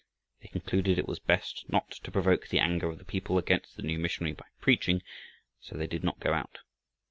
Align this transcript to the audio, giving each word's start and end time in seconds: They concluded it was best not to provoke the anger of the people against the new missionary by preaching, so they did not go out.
They 0.41 0.47
concluded 0.47 0.97
it 0.97 1.07
was 1.07 1.19
best 1.19 1.69
not 1.69 1.91
to 1.91 2.09
provoke 2.09 2.47
the 2.47 2.57
anger 2.57 2.89
of 2.89 2.97
the 2.97 3.05
people 3.05 3.37
against 3.37 3.75
the 3.75 3.83
new 3.83 3.99
missionary 3.99 4.33
by 4.33 4.45
preaching, 4.59 5.03
so 5.59 5.77
they 5.77 5.85
did 5.85 6.03
not 6.03 6.19
go 6.19 6.33
out. 6.33 6.57